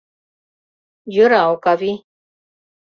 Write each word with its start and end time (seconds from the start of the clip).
Йӧра, 1.15 1.41
Окавий!.. 1.53 1.97